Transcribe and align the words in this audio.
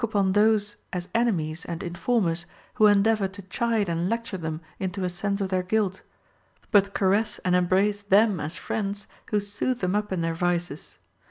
117 0.01 0.19
upon 0.19 0.33
those 0.33 0.77
as 0.91 1.09
enemies 1.13 1.63
and 1.63 1.83
informers 1.83 2.47
who 2.73 2.87
endeavor 2.87 3.27
to 3.27 3.43
chide 3.43 3.87
and 3.87 4.09
lecture 4.09 4.35
them 4.39 4.59
into 4.79 5.03
a 5.03 5.09
sense 5.11 5.41
of 5.41 5.49
their 5.49 5.61
guilt, 5.61 6.01
but 6.71 6.95
caress 6.95 7.37
and 7.45 7.55
embrace 7.55 8.01
them 8.01 8.39
as 8.39 8.55
friends 8.55 9.05
who 9.29 9.39
soothe 9.39 9.79
them 9.79 9.93
up 9.95 10.11
in 10.11 10.21
their 10.21 10.33
vices. 10.33 10.97